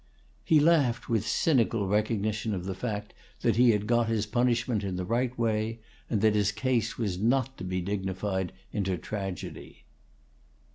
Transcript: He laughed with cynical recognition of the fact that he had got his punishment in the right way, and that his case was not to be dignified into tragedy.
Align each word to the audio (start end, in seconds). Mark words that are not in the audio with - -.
He 0.43 0.59
laughed 0.59 1.09
with 1.09 1.27
cynical 1.27 1.87
recognition 1.87 2.55
of 2.55 2.65
the 2.65 2.73
fact 2.73 3.13
that 3.41 3.55
he 3.57 3.69
had 3.69 3.85
got 3.85 4.07
his 4.07 4.25
punishment 4.25 4.83
in 4.83 4.95
the 4.95 5.05
right 5.05 5.37
way, 5.37 5.79
and 6.09 6.21
that 6.21 6.33
his 6.33 6.51
case 6.51 6.97
was 6.97 7.19
not 7.19 7.55
to 7.59 7.63
be 7.63 7.81
dignified 7.81 8.51
into 8.73 8.97
tragedy. 8.97 9.83